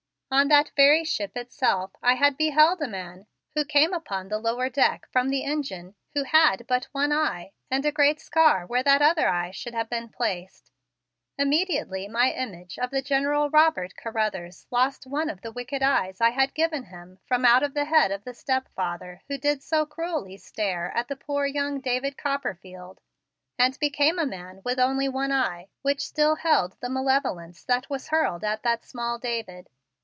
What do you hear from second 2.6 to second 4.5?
a man, who came upon the